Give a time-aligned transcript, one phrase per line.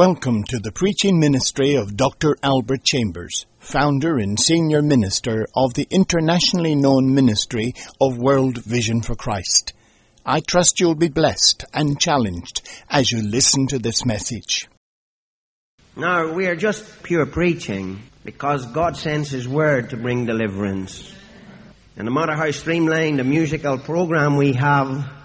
[0.00, 2.34] Welcome to the preaching ministry of Dr.
[2.42, 9.14] Albert Chambers, founder and senior minister of the internationally known ministry of World Vision for
[9.14, 9.74] Christ.
[10.24, 14.70] I trust you'll be blessed and challenged as you listen to this message.
[15.94, 21.14] Now, we are just pure preaching because God sends His Word to bring deliverance.
[21.98, 25.19] And no matter how streamlined a musical program we have,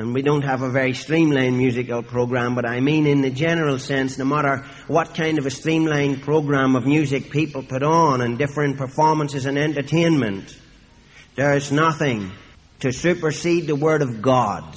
[0.00, 3.78] and we don't have a very streamlined musical program, but I mean in the general
[3.78, 8.38] sense, no matter what kind of a streamlined program of music people put on and
[8.38, 10.56] different performances and entertainment,
[11.36, 12.30] there's nothing
[12.78, 14.74] to supersede the Word of God.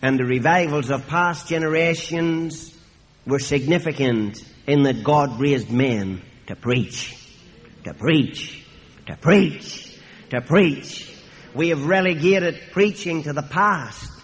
[0.00, 2.74] And the revivals of past generations
[3.26, 7.14] were significant in that God raised men to preach,
[7.84, 8.64] to preach,
[9.06, 10.00] to preach,
[10.30, 11.14] to preach.
[11.54, 14.15] We have relegated preaching to the past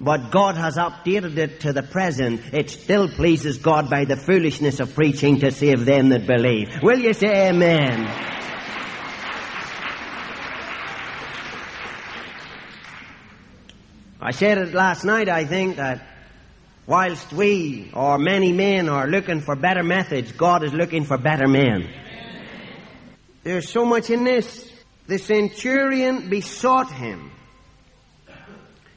[0.00, 2.40] but God has updated it to the present.
[2.54, 6.68] It still pleases God by the foolishness of preaching to save them that believe.
[6.82, 8.06] Will you say amen?
[14.22, 16.06] I said it last night, I think, that
[16.86, 21.46] whilst we or many men are looking for better methods, God is looking for better
[21.46, 21.88] men.
[23.42, 24.70] There's so much in this.
[25.06, 27.32] The centurion besought him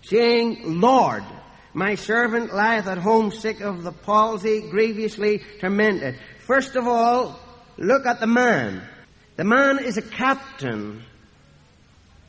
[0.04, 1.24] saying, Lord,
[1.74, 6.20] my servant lieth at home sick of the palsy, grievously tormented.
[6.46, 7.40] First of all,
[7.78, 8.88] look at the man.
[9.36, 11.04] The man is a captain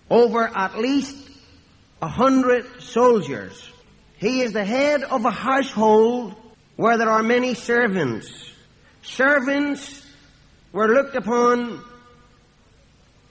[0.09, 1.17] over at least
[2.01, 3.71] a hundred soldiers.
[4.19, 6.35] He is the head of a household
[6.77, 8.31] where there are many servants.
[9.03, 10.05] Servants
[10.73, 11.83] were looked upon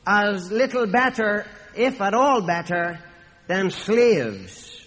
[0.05, 2.99] as little better, if at all better,
[3.47, 4.85] than slaves.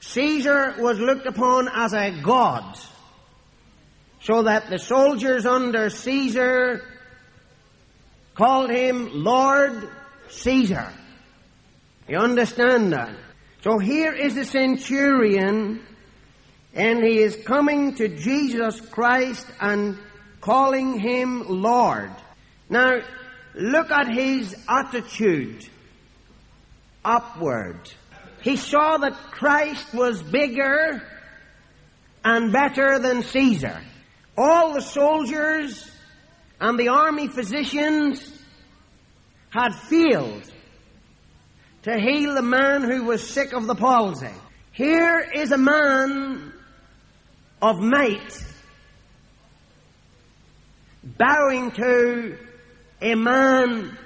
[0.00, 2.78] Caesar was looked upon as a god,
[4.20, 6.82] so that the soldiers under Caesar
[8.34, 9.88] called him Lord
[10.28, 10.92] Caesar.
[12.08, 13.16] You understand that?
[13.62, 15.84] So here is the centurion,
[16.72, 19.98] and he is coming to Jesus Christ and
[20.40, 22.12] calling him Lord.
[22.68, 23.00] Now,
[23.54, 25.66] look at his attitude
[27.06, 27.78] upward.
[28.42, 31.02] He saw that Christ was bigger
[32.24, 33.80] and better than Caesar.
[34.36, 35.90] All the soldiers
[36.60, 38.32] and the army physicians
[39.50, 40.52] had failed
[41.82, 44.34] to heal the man who was sick of the palsy.
[44.72, 46.52] Here is a man
[47.62, 48.44] of might
[51.04, 52.38] bowing to
[53.00, 53.96] a man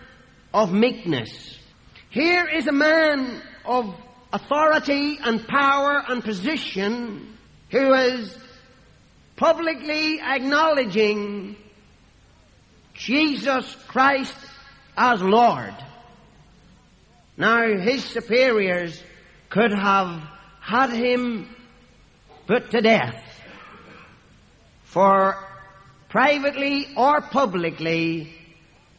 [0.52, 1.58] of meekness.
[2.10, 3.94] Here is a man of
[4.32, 7.36] authority and power and position
[7.70, 8.36] who is
[9.36, 11.54] publicly acknowledging
[12.94, 14.34] Jesus Christ
[14.96, 15.72] as Lord.
[17.36, 19.00] Now, his superiors
[19.48, 20.20] could have
[20.60, 21.54] had him
[22.48, 23.22] put to death
[24.82, 25.36] for
[26.08, 28.34] privately or publicly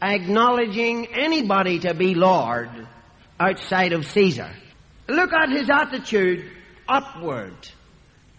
[0.01, 2.87] acknowledging anybody to be Lord
[3.41, 4.51] outside of Caesar.
[5.07, 6.45] Look at his attitude
[6.87, 7.55] upward.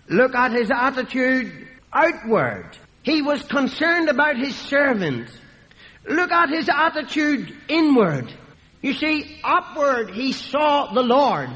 [0.08, 2.78] Look at his attitude outward.
[3.02, 5.28] He was concerned about his servant.
[6.08, 8.32] Look at his attitude inward.
[8.80, 11.50] You see, upward he saw the Lord.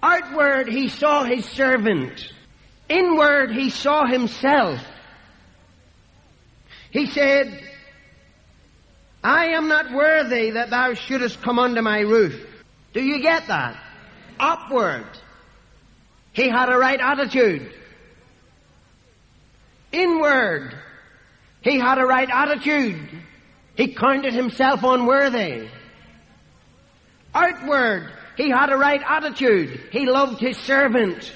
[0.00, 2.32] Outward he saw his servant.
[2.88, 4.80] Inward he saw himself.
[6.90, 7.62] He said,
[9.24, 12.51] I am not worthy that thou shouldest come under my roof.
[12.92, 13.76] Do you get that?
[14.38, 15.06] Upward.
[16.32, 17.72] He had a right attitude.
[19.92, 20.74] Inward.
[21.62, 23.08] He had a right attitude.
[23.76, 25.68] He counted himself unworthy.
[27.34, 28.10] Outward.
[28.36, 29.80] He had a right attitude.
[29.90, 31.32] He loved his servant.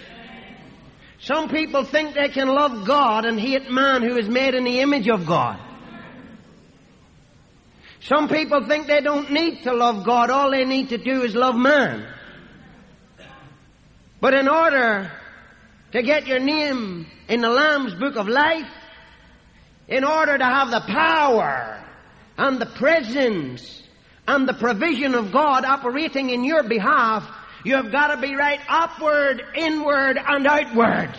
[1.20, 4.80] Some people think they can love God and hate man who is made in the
[4.80, 5.58] image of God.
[8.06, 10.30] Some people think they don't need to love God.
[10.30, 12.06] All they need to do is love man.
[14.20, 15.10] But in order
[15.90, 18.70] to get your name in the Lamb's Book of Life,
[19.88, 21.84] in order to have the power
[22.38, 23.82] and the presence
[24.28, 27.28] and the provision of God operating in your behalf,
[27.64, 31.12] you have got to be right upward, inward, and outward.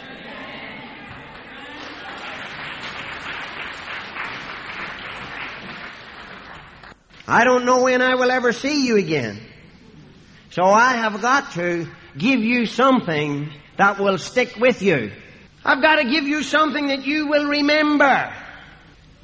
[7.28, 9.40] I don't know when I will ever see you again.
[10.52, 11.88] So I have got to
[12.18, 15.12] give you something that will stick with you.
[15.66, 18.34] I've got to give you something that you will remember.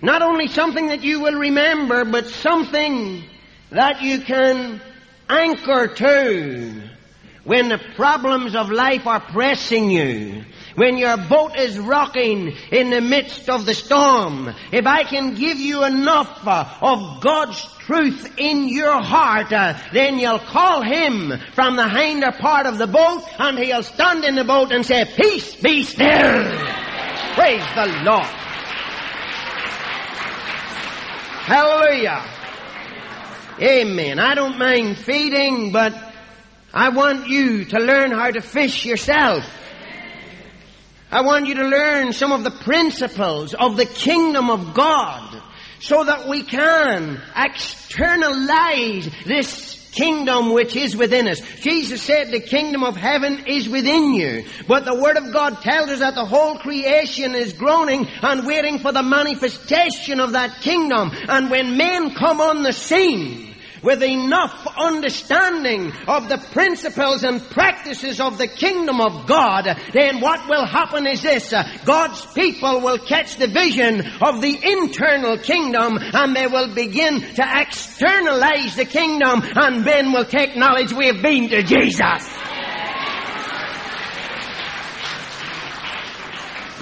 [0.01, 3.23] Not only something that you will remember, but something
[3.71, 4.81] that you can
[5.29, 6.81] anchor to
[7.45, 10.44] when the problems of life are pressing you.
[10.75, 15.59] When your boat is rocking in the midst of the storm, if I can give
[15.59, 21.75] you enough uh, of God's truth in your heart, uh, then you'll call Him from
[21.75, 25.55] the hinder part of the boat and He'll stand in the boat and say, Peace,
[25.55, 26.07] be still.
[27.35, 28.25] Praise the Lord.
[31.45, 32.23] Hallelujah.
[33.61, 34.17] Amen.
[34.17, 35.93] I don't mind feeding, but
[36.73, 39.45] I want you to learn how to fish yourself.
[41.13, 45.44] I want you to learn some of the principles of the kingdom of God
[45.80, 51.39] so that we can externalize this kingdom which is within us.
[51.62, 54.44] Jesus said the kingdom of heaven is within you.
[54.68, 58.80] But the word of God tells us that the whole creation is groaning and waiting
[58.80, 61.12] for the manifestation of that kingdom.
[61.30, 63.52] And when men come on the scene,
[63.83, 70.47] with enough understanding of the principles and practices of the kingdom of God, then what
[70.47, 71.51] will happen is this.
[71.51, 77.19] Uh, God's people will catch the vision of the internal kingdom and they will begin
[77.19, 82.30] to externalize the kingdom and men will take knowledge we have been to Jesus.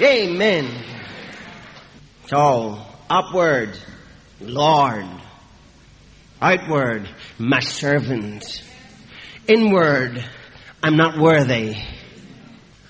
[0.02, 0.68] Amen.
[2.28, 3.78] So, upward,
[4.40, 5.06] Lord,
[6.44, 7.08] Outward,
[7.38, 8.64] my servant.
[9.48, 10.28] Inward,
[10.82, 11.76] I'm not worthy.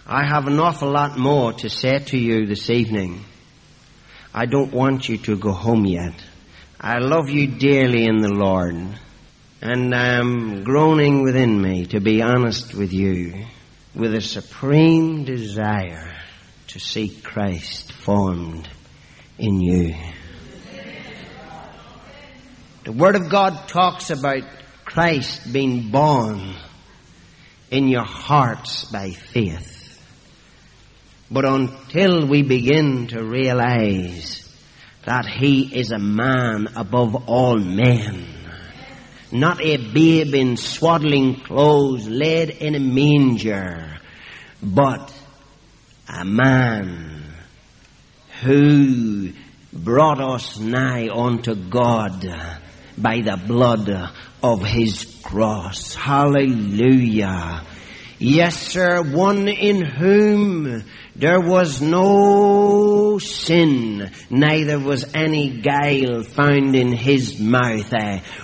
[0.08, 3.26] I have an awful lot more to say to you this evening.
[4.34, 6.14] I don't want you to go home yet.
[6.80, 8.74] I love you dearly in the Lord.
[9.62, 13.48] And I'm groaning within me, to be honest with you,
[13.94, 16.16] with a supreme desire
[16.68, 18.70] to see Christ formed
[19.38, 19.94] in you.
[22.84, 24.42] The Word of God talks about
[24.86, 26.56] Christ being born
[27.70, 30.02] in your hearts by faith.
[31.30, 34.52] But until we begin to realize
[35.06, 38.26] that He is a man above all men,
[39.32, 44.00] not a babe in swaddling clothes laid in a manger,
[44.64, 45.14] but
[46.10, 47.32] a man
[48.42, 49.34] who
[49.72, 52.26] brought us nigh unto God
[53.02, 53.90] by the blood
[54.44, 55.96] of his cross.
[55.96, 57.66] Hallelujah.
[58.20, 60.84] Yes, sir, one in whom
[61.16, 67.92] there was no sin, neither was any guile found in his mouth.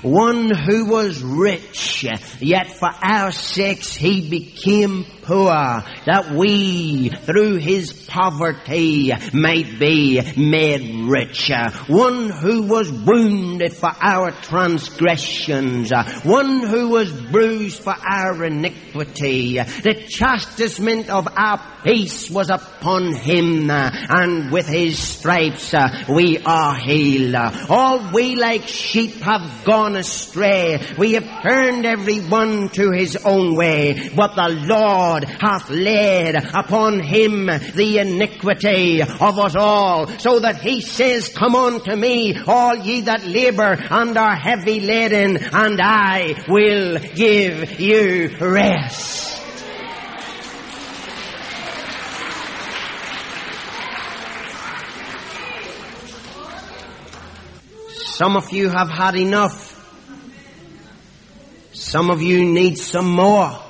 [0.02, 2.06] One who was rich,
[2.40, 11.10] yet for our sakes he became poor, that we, through his poverty, might be made
[11.10, 11.52] rich.
[11.88, 15.92] One who was wounded for our transgressions,
[16.24, 19.58] one who was bruised for our iniquity.
[19.58, 25.74] The chastisement of our peace was upon him, and with his stripes
[26.08, 27.36] we are healed.
[27.70, 30.80] All we like sheep have gone astray.
[30.98, 36.36] We have turned every one to his own way, but the Lord God hath laid
[36.36, 42.76] upon him the iniquity of us all, so that he says, Come unto me, all
[42.76, 49.42] ye that labor and are heavy laden, and I will give you rest.
[57.90, 59.74] Some of you have had enough.
[61.74, 63.67] Some of you need some more.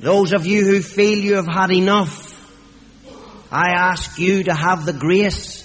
[0.00, 2.34] Those of you who feel you have had enough,
[3.52, 5.60] I ask you to have the grace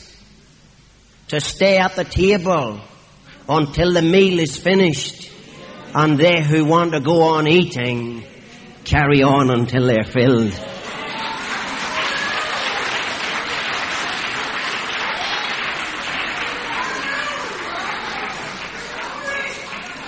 [1.30, 2.82] to stay at the table
[3.48, 5.32] until the meal is finished.
[5.94, 8.25] And they who want to go on eating,
[8.84, 10.51] carry on until they're filled.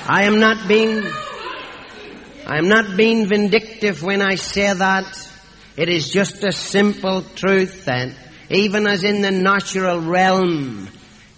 [0.10, 1.04] I am not being
[2.50, 5.04] I am not being vindictive when I say that.
[5.76, 8.16] It is just a simple truth that
[8.50, 10.88] even as in the natural realm,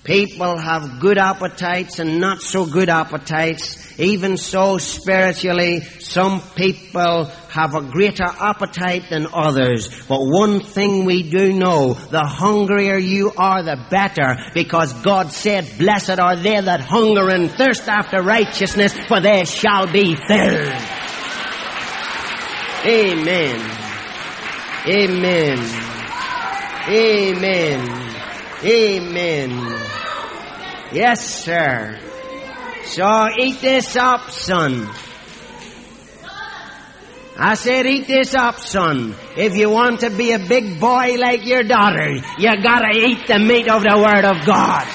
[0.04, 7.74] people have good appetites and not so good appetites, even so spiritually, some people have
[7.74, 9.90] a greater appetite than others.
[10.08, 15.68] But one thing we do know, the hungrier you are, the better, because God said,
[15.80, 20.99] blessed are they that hunger and thirst after righteousness, for they shall be filled.
[22.86, 23.60] Amen.
[24.88, 25.60] Amen.
[26.88, 28.16] Amen.
[28.64, 29.80] Amen.
[30.92, 32.00] Yes, sir.
[32.86, 34.90] So eat this up, son.
[37.38, 39.16] I said, eat this up, son.
[39.38, 43.40] If you want to be a big boy like your daughter, you gotta eat the
[43.40, 44.88] meat of the Word of God.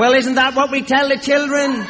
[0.00, 1.86] Well, isn't that what we tell the children?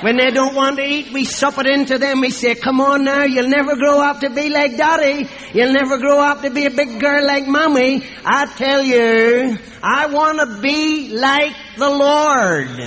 [0.00, 2.20] When they don't want to eat, we sup it into them.
[2.20, 5.28] We say, come on now, you'll never grow up to be like daddy.
[5.52, 8.06] You'll never grow up to be a big girl like mommy.
[8.24, 12.78] I tell you, I want to be like the Lord.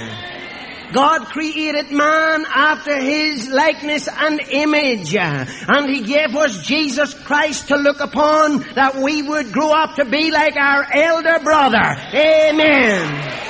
[0.93, 5.13] God created man after his likeness and image.
[5.17, 10.05] And he gave us Jesus Christ to look upon that we would grow up to
[10.05, 11.97] be like our elder brother.
[12.13, 13.43] Amen.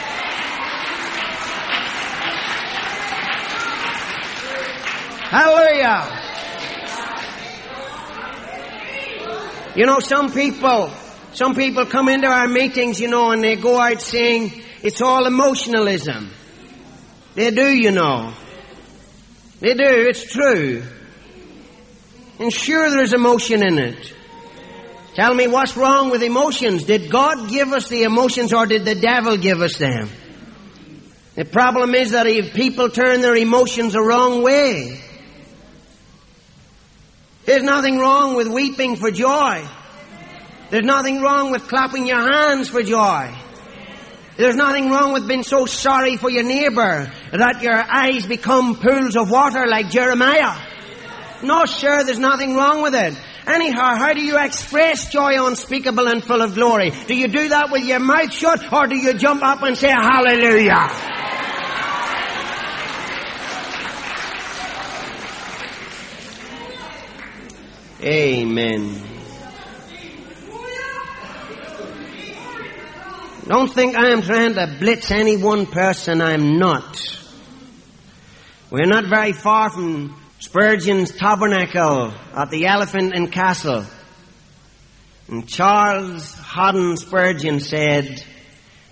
[5.34, 6.20] Hallelujah.
[9.76, 10.92] You know, some people,
[11.34, 15.26] some people come into our meetings, you know, and they go out saying it's all
[15.26, 16.30] emotionalism.
[17.34, 18.32] They do, you know.
[19.60, 20.84] They do, it's true.
[22.38, 24.14] And sure there's emotion in it.
[25.16, 26.84] Tell me what's wrong with emotions?
[26.84, 30.10] Did God give us the emotions or did the devil give us them?
[31.34, 35.02] The problem is that if people turn their emotions the wrong way,
[37.46, 39.66] there's nothing wrong with weeping for joy.
[40.70, 43.34] There's nothing wrong with clapping your hands for joy.
[44.38, 49.16] There's nothing wrong with being so sorry for your neighbor that your eyes become pools
[49.16, 50.58] of water like Jeremiah.
[51.44, 53.14] No, sure, there's nothing wrong with it.
[53.46, 56.92] Anyhow, how do you express joy unspeakable and full of glory?
[57.08, 59.90] Do you do that with your mouth shut or do you jump up and say
[59.90, 61.13] hallelujah?
[68.04, 69.02] Amen.
[73.48, 76.22] Don't think I am trying to blitz any one person.
[76.22, 77.00] I'm not.
[78.70, 83.86] We're not very far from Spurgeon's tabernacle at the Elephant and Castle.
[85.30, 88.22] And Charles Haddon Spurgeon said,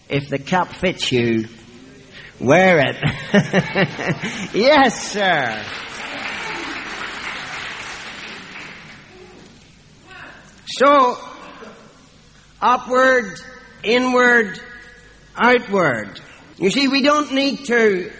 [0.07, 1.49] if the cap fits you,
[2.39, 2.95] wear it.
[4.53, 5.65] yes, sir.
[10.83, 11.15] So,
[12.59, 13.39] upward,
[13.83, 14.59] inward,
[15.35, 16.19] outward.
[16.57, 18.11] You see, we don't need to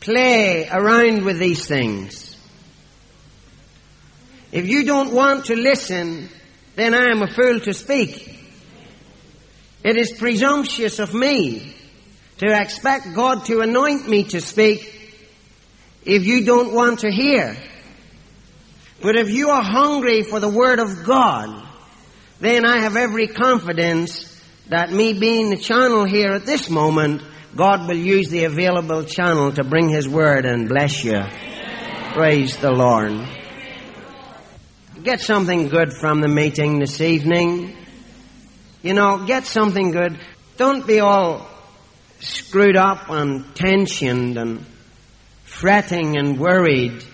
[0.00, 2.36] play around with these things.
[4.50, 6.30] If you don't want to listen,
[6.74, 8.36] then I am a fool to speak.
[9.84, 11.76] It is presumptuous of me
[12.38, 14.80] to expect God to anoint me to speak
[16.04, 17.56] if you don't want to hear.
[19.02, 21.66] But if you are hungry for the Word of God,
[22.40, 24.28] then I have every confidence
[24.68, 27.22] that me being the channel here at this moment,
[27.56, 31.20] God will use the available channel to bring His Word and bless you.
[32.12, 33.28] Praise the Lord.
[35.02, 37.76] Get something good from the meeting this evening.
[38.82, 40.18] You know, get something good.
[40.56, 41.48] Don't be all
[42.20, 44.64] screwed up and tensioned and
[45.44, 47.04] fretting and worried.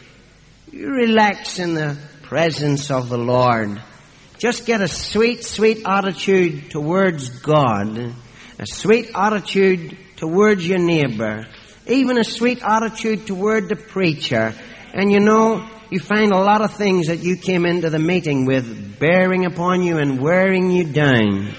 [0.70, 3.80] You relax in the presence of the Lord.
[4.38, 11.46] Just get a sweet, sweet attitude towards God, a sweet attitude towards your neighbor,
[11.86, 14.52] even a sweet attitude toward the preacher.
[14.92, 18.44] And you know, you find a lot of things that you came into the meeting
[18.44, 21.54] with bearing upon you and wearing you down.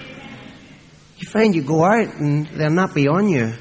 [1.18, 3.54] You find you go out and they'll not be on you.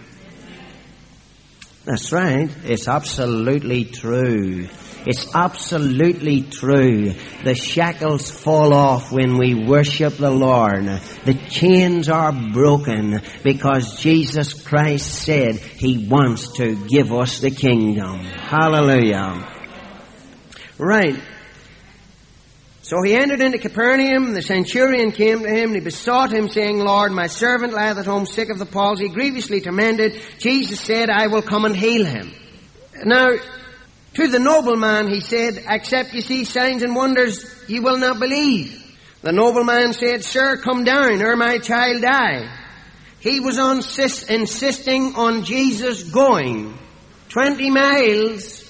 [1.87, 2.51] That's right.
[2.65, 4.69] It's absolutely true.
[5.09, 7.15] It's absolutely true.
[7.43, 10.85] The shackles fall off when we worship the Lord.
[11.25, 18.19] The chains are broken because Jesus Christ said He wants to give us the kingdom.
[18.19, 19.49] Hallelujah.
[20.77, 21.19] Right.
[22.83, 24.35] So he entered into Capernaum.
[24.35, 28.05] The centurion came to him and he besought him, saying, Lord, my servant lieth at
[28.05, 30.21] home sick of the palsy, grievously tormented.
[30.39, 32.31] Jesus said, I will come and heal him.
[33.05, 33.37] Now,
[34.19, 38.75] to the nobleman he said, Except you see signs and wonders, you will not believe.
[39.23, 42.51] The nobleman said, Sir, come down, or my child die.
[43.21, 46.77] He was insist- insisting on Jesus going
[47.29, 48.69] 20 miles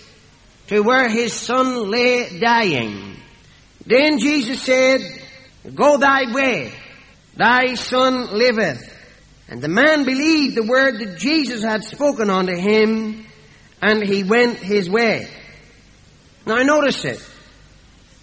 [0.66, 3.16] to where his son lay dying.
[3.86, 5.00] Then Jesus said,
[5.74, 6.74] Go thy way,
[7.36, 8.96] thy son liveth.
[9.48, 13.24] And the man believed the word that Jesus had spoken unto him,
[13.80, 15.26] and he went his way.
[16.48, 17.22] Now notice it.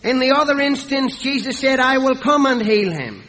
[0.02, 3.24] In the other instance, Jesus said, I will come and heal him.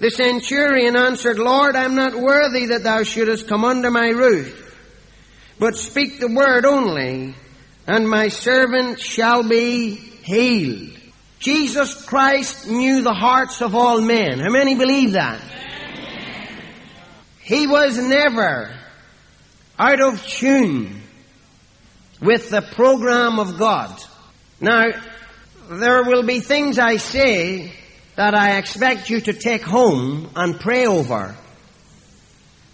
[0.00, 4.78] The centurion answered, Lord, I'm not worthy that thou shouldest come under my roof,
[5.58, 7.34] but speak the word only,
[7.86, 10.92] and my servant shall be healed.
[11.38, 14.40] Jesus Christ knew the hearts of all men.
[14.40, 15.40] How many believe that?
[17.40, 18.76] He was never
[19.78, 21.00] out of tune
[22.26, 24.02] with the program of God.
[24.60, 24.86] Now,
[25.70, 27.72] there will be things I say
[28.16, 31.36] that I expect you to take home and pray over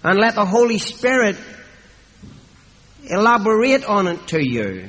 [0.02, 1.37] and let the Holy Spirit
[3.04, 4.88] elaborate on it to you.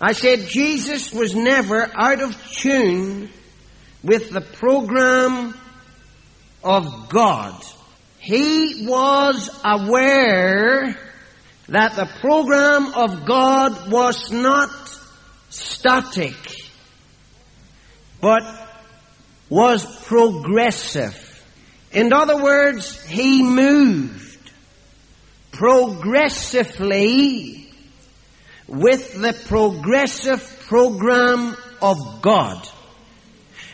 [0.00, 3.30] I said Jesus was never out of tune
[4.02, 5.54] with the program
[6.64, 7.62] of God.
[8.18, 10.98] He was aware
[11.70, 14.70] that the program of God was not
[15.50, 16.34] static,
[18.20, 18.42] but
[19.48, 21.44] was progressive.
[21.92, 24.50] In other words, he moved
[25.52, 27.72] progressively
[28.66, 32.68] with the progressive program of God.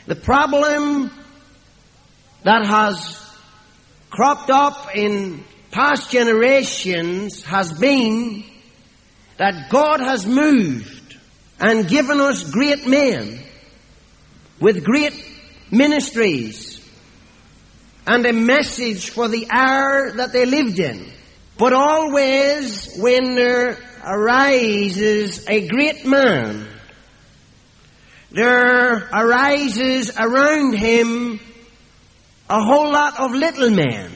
[0.06, 1.10] The problem
[2.42, 3.26] that has
[4.10, 8.44] cropped up in past generations has been
[9.38, 11.16] that God has moved
[11.60, 13.40] and given us great men
[14.60, 15.14] with great
[15.70, 16.80] ministries
[18.06, 21.10] and a message for the hour that they lived in.
[21.58, 26.68] But always when there arises a great man,
[28.30, 31.40] there arises around him
[32.48, 34.12] a whole lot of little men.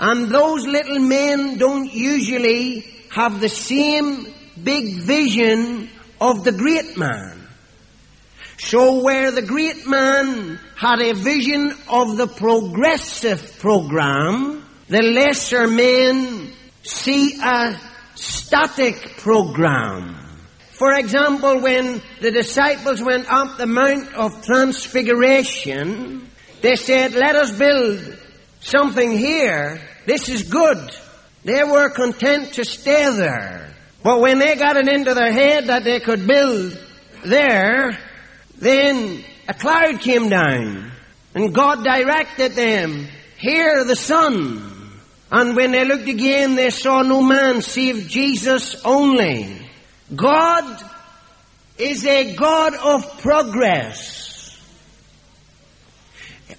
[0.00, 2.80] And those little men don't usually
[3.10, 4.26] have the same
[4.62, 7.46] big vision of the great man.
[8.56, 16.50] So where the great man had a vision of the progressive program, the lesser men
[16.82, 17.78] see a
[18.14, 20.16] static program.
[20.72, 26.26] For example, when the disciples went up the Mount of Transfiguration,
[26.62, 28.16] they said, let us build
[28.60, 29.82] something here.
[30.06, 30.90] This is good.
[31.44, 33.74] They were content to stay there.
[34.02, 36.78] But when they got it into their head that they could build
[37.24, 37.98] there,
[38.58, 40.90] then a cloud came down
[41.34, 43.08] and God directed them,
[43.38, 44.66] hear the Son.
[45.30, 49.56] And when they looked again, they saw no man save Jesus only.
[50.14, 50.82] God
[51.78, 54.58] is a God of progress.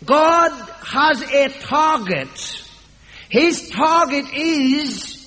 [0.06, 0.52] God
[0.86, 2.64] has a target.
[3.32, 5.26] His target is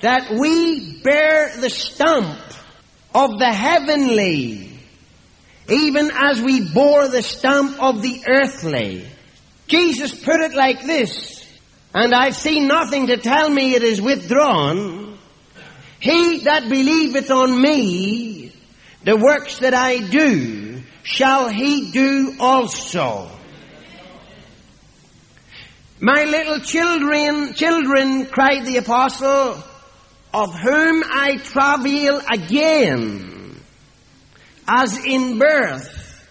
[0.00, 2.40] that we bear the stamp
[3.14, 4.78] of the heavenly,
[5.68, 9.06] even as we bore the stamp of the earthly.
[9.68, 11.46] Jesus put it like this,
[11.94, 15.18] and I've seen nothing to tell me it is withdrawn.
[16.00, 18.54] He that believeth on me,
[19.04, 23.30] the works that I do, shall he do also.
[26.02, 29.62] My little children, children, cried the apostle,
[30.32, 33.60] of whom I travail again,
[34.66, 36.26] as in birth,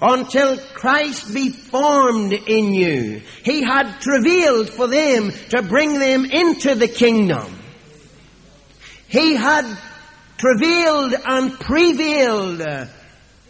[0.00, 3.22] until Christ be formed in you.
[3.44, 7.56] He had travailed for them to bring them into the kingdom.
[9.06, 9.64] He had
[10.38, 12.62] travailed and prevailed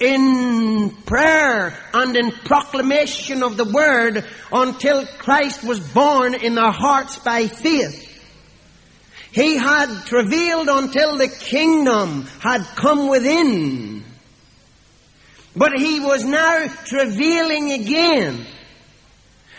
[0.02, 7.18] in prayer and in proclamation of the word until Christ was born in their hearts
[7.20, 8.08] by faith.
[9.30, 14.04] He had travailed until the kingdom had come within.
[15.54, 18.44] But he was now travailing again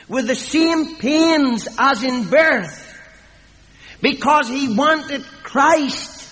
[0.09, 2.81] with the same pains as in birth
[4.01, 6.29] because he wanted Christ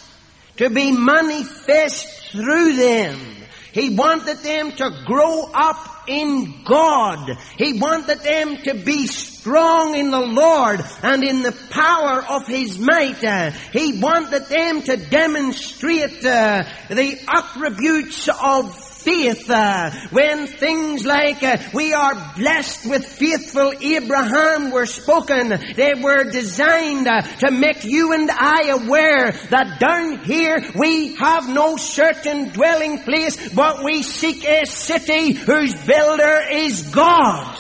[0.58, 3.31] to be manifest through them.
[3.73, 7.38] He wanted them to grow up in God.
[7.57, 12.77] He wanted them to be strong in the Lord and in the power of His
[12.77, 13.23] might.
[13.23, 21.41] Uh, he wanted them to demonstrate uh, the attributes of faith uh, when things like
[21.43, 25.49] uh, we are blessed with faithful Abraham were spoken.
[25.49, 31.49] They were designed uh, to make you and I aware that down here we have
[31.49, 37.57] no certain dwelling place, but we seek a city whose builder is God.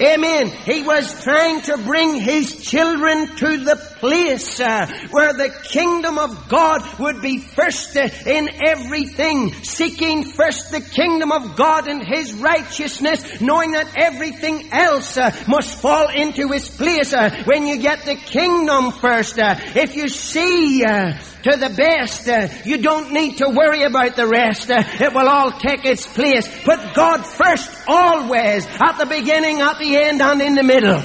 [0.00, 0.48] Amen.
[0.48, 6.48] He was trying to bring his children to the place uh, where the kingdom of
[6.48, 12.32] God would be first uh, in everything, seeking first the kingdom of God and His
[12.32, 17.12] righteousness, knowing that everything else uh, must fall into its place.
[17.12, 22.28] Uh, when you get the kingdom first, uh, if you see uh, to the best.
[22.28, 24.70] Uh, you don't need to worry about the rest.
[24.70, 26.46] Uh, it will all take its place.
[26.64, 31.02] Put God first always, at the beginning, at the end, and in the middle.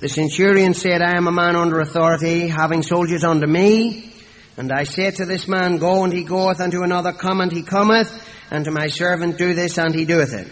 [0.00, 4.14] The centurion said, I am a man under authority, having soldiers under me.
[4.56, 7.52] And I say to this man, Go, and he goeth, and to another, Come, and
[7.52, 8.10] he cometh,
[8.50, 10.48] and to my servant, Do this, and he doeth it.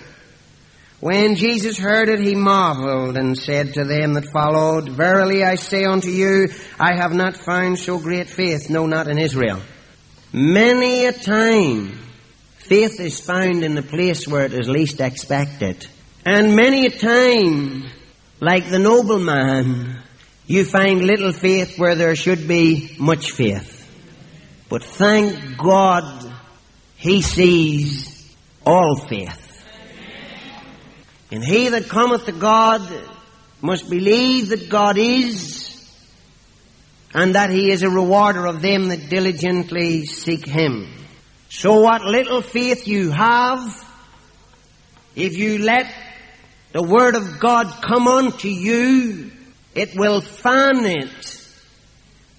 [1.00, 5.84] When Jesus heard it, he marveled, and said to them that followed, Verily I say
[5.84, 9.62] unto you, I have not found so great faith, no, not in Israel.
[10.30, 11.98] Many a time,
[12.58, 15.86] faith is found in the place where it is least expected.
[16.26, 17.86] And many a time,
[18.40, 19.98] like the nobleman,
[20.46, 23.74] you find little faith where there should be much faith.
[24.68, 26.32] But thank God
[26.96, 29.44] he sees all faith.
[31.30, 32.80] And he that cometh to God
[33.60, 35.68] must believe that God is
[37.12, 40.88] and that he is a rewarder of them that diligently seek him.
[41.48, 43.60] So what little faith you have,
[45.16, 45.92] if you let
[46.72, 49.30] the Word of God come unto you,
[49.74, 51.46] it will fan it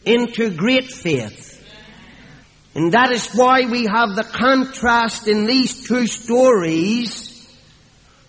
[0.06, 1.48] into great faith.
[2.76, 7.30] And that is why we have the contrast in these two stories.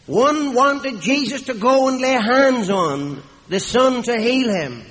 [0.06, 4.84] One wanted Jesus to go and lay hands on the son to heal him.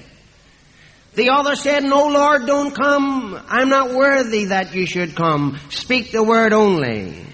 [1.15, 3.41] The other said, No, Lord, don't come.
[3.47, 5.59] I'm not worthy that you should come.
[5.69, 7.25] Speak the word only.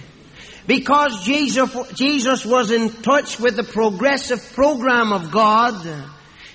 [0.68, 5.86] Because Jesus, Jesus was in touch with the progressive program of God,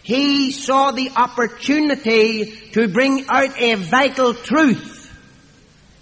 [0.03, 4.97] he saw the opportunity to bring out a vital truth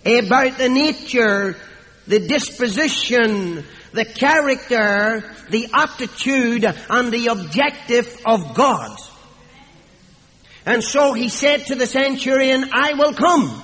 [0.07, 1.57] about the nature,
[2.07, 8.97] the disposition, the character, the attitude, and the objective of God.
[10.64, 13.62] And so he said to the centurion, I will come.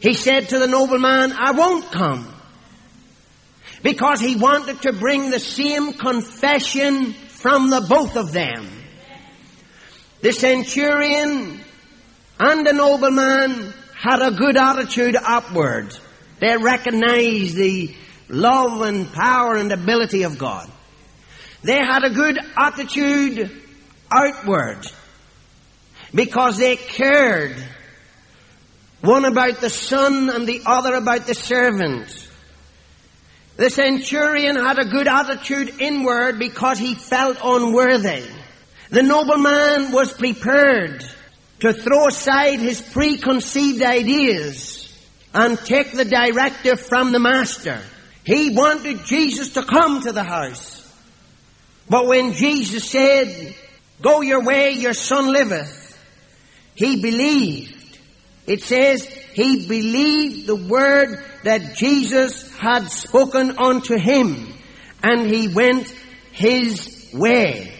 [0.00, 2.34] He said to the nobleman, I won't come.
[3.82, 8.68] Because he wanted to bring the same confession from the both of them.
[10.20, 11.60] The centurion
[12.40, 15.96] and the nobleman had a good attitude upward.
[16.40, 17.94] They recognized the
[18.28, 20.70] love and power and ability of God.
[21.62, 23.50] They had a good attitude
[24.10, 24.86] outward
[26.14, 27.56] because they cared
[29.00, 32.27] one about the son and the other about the servant.
[33.58, 38.22] The centurion had a good attitude inward because he felt unworthy.
[38.90, 41.04] The nobleman was prepared
[41.58, 44.96] to throw aside his preconceived ideas
[45.34, 47.80] and take the directive from the master.
[48.22, 50.76] He wanted Jesus to come to the house.
[51.90, 53.56] But when Jesus said,
[54.00, 55.98] go your way, your son liveth,
[56.76, 57.98] he believed.
[58.46, 59.04] It says
[59.38, 64.52] he believed the word that Jesus had spoken unto him
[65.00, 65.86] and he went
[66.32, 67.72] his way.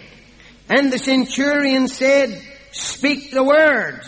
[0.69, 2.41] And the centurion said,
[2.71, 3.99] Speak the word.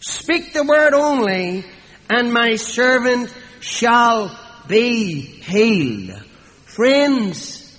[0.00, 1.66] Speak the word only,
[2.08, 3.30] and my servant
[3.60, 4.34] shall
[4.66, 6.18] be healed.
[6.64, 7.78] Friends,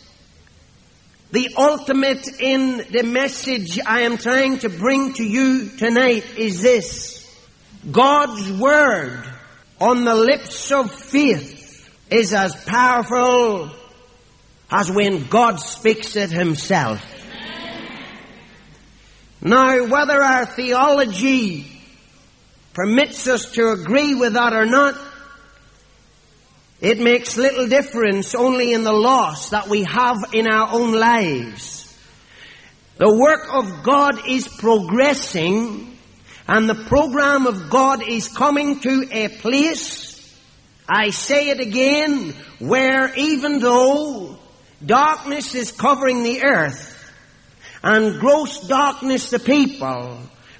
[1.31, 7.26] the ultimate in the message I am trying to bring to you tonight is this.
[7.91, 9.23] God's word
[9.79, 13.69] on the lips of faith is as powerful
[14.69, 17.01] as when God speaks it himself.
[19.41, 21.71] Now, whether our theology
[22.73, 24.99] permits us to agree with that or not,
[26.81, 31.83] it makes little difference only in the loss that we have in our own lives.
[32.97, 35.96] The work of God is progressing
[36.47, 40.15] and the program of God is coming to a place,
[40.87, 44.37] I say it again, where even though
[44.85, 46.93] darkness is covering the earth,
[47.83, 50.19] and gross darkness the people.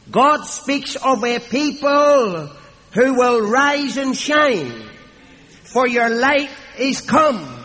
[0.10, 2.48] God speaks of a people
[2.94, 4.90] who will rise and shine.
[5.64, 7.64] For your light is come,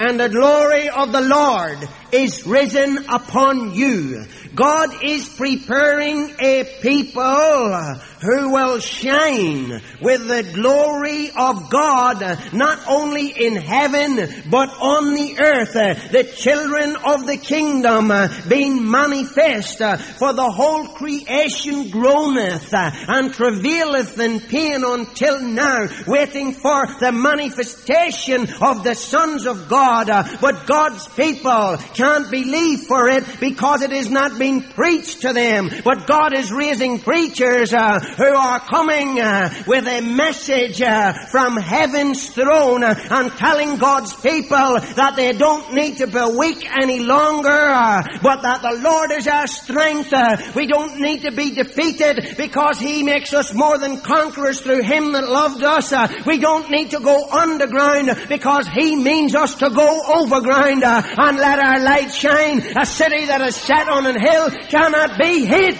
[0.00, 4.24] and the glory of the Lord is risen upon you.
[4.54, 12.20] God is preparing a people who will shine with the glory of God,
[12.52, 14.16] not only in heaven,
[14.50, 15.74] but on the earth.
[16.10, 18.10] The children of the kingdom
[18.48, 26.86] being manifest, for the whole creation groaneth and travaileth in pain until now, waiting for
[26.98, 30.08] the manifestation of the sons of God.
[30.40, 35.68] But God's people can't believe for it because it is not being preached to them.
[35.84, 41.56] But God is raising preachers uh, who are coming uh, with a message uh, from
[41.56, 47.00] heaven's throne uh, and telling God's people that they don't need to be weak any
[47.00, 50.12] longer, uh, but that the Lord is our strength.
[50.12, 54.82] Uh, we don't need to be defeated because He makes us more than conquerors through
[54.82, 55.92] Him that loved us.
[56.24, 61.58] we don't need to go underground because He means us to go overground and let
[61.58, 62.62] our light shine.
[62.76, 65.78] A city that is set on an hill cannot be hid.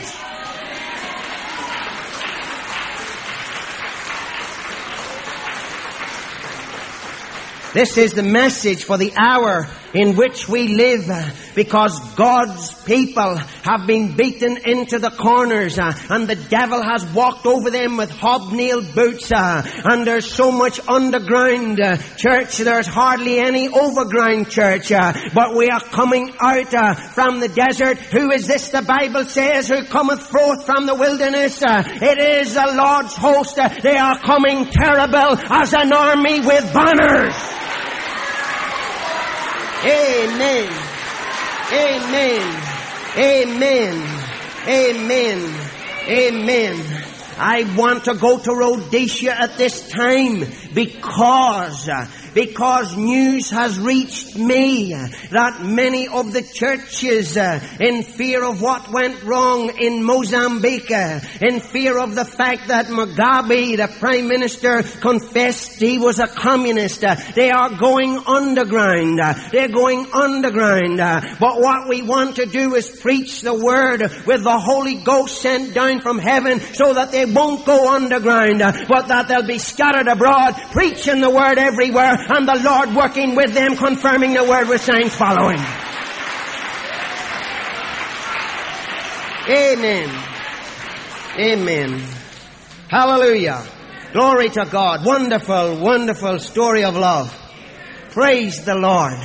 [7.74, 13.36] This is the message for the hour in which we live uh, because God's people
[13.36, 18.10] have been beaten into the corners uh, and the devil has walked over them with
[18.10, 21.80] hobnail boots uh, and there's so much underground
[22.16, 26.72] church there's hardly any overground church but we are coming out
[27.12, 27.98] from the desert.
[27.98, 31.62] Who is this the Bible says who cometh forth from the wilderness?
[31.62, 33.56] It is the Lord's host.
[33.56, 37.57] They are coming terrible as an army with banners
[39.84, 40.68] Amen.
[41.72, 42.62] Amen.
[43.16, 43.94] Amen.
[44.66, 45.54] Amen.
[46.08, 47.04] Amen.
[47.38, 51.88] I want to go to Rhodesia at this time because
[52.34, 54.92] because news has reached me
[55.30, 61.98] that many of the churches, in fear of what went wrong in Mozambique, in fear
[61.98, 67.00] of the fact that Mugabe, the prime minister, confessed he was a communist,
[67.34, 69.18] they are going underground.
[69.50, 70.98] They're going underground.
[70.98, 75.74] But what we want to do is preach the word with the Holy Ghost sent
[75.74, 80.54] down from heaven so that they won't go underground, but that they'll be scattered abroad,
[80.72, 85.14] preaching the word everywhere and the Lord working with them, confirming the word with signs
[85.14, 85.60] following.
[89.48, 90.10] Amen.
[91.38, 92.02] Amen.
[92.88, 93.64] Hallelujah.
[94.12, 95.04] Glory to God.
[95.04, 97.34] Wonderful, wonderful story of love.
[98.10, 99.18] Praise the Lord.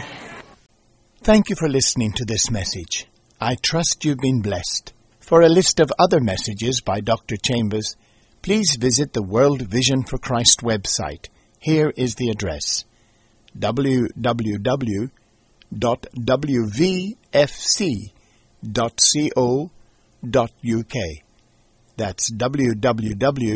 [1.23, 3.07] Thank you for listening to this message.
[3.39, 4.93] I trust you've been blessed.
[5.19, 7.37] For a list of other messages by Dr.
[7.37, 7.95] Chambers,
[8.43, 11.29] please visit the World Vision for Christ website.
[11.59, 12.83] Here is the address
[13.57, 15.03] www.wvfc.co.uk.
[21.95, 23.47] That's www.wvfc.co.uk.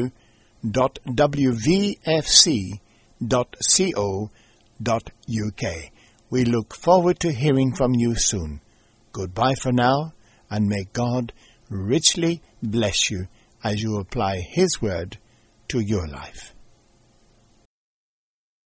[6.29, 8.61] We look forward to hearing from you soon.
[9.11, 10.13] Goodbye for now,
[10.49, 11.33] and may God
[11.69, 13.27] richly bless you
[13.63, 15.17] as you apply His Word
[15.69, 16.53] to your life.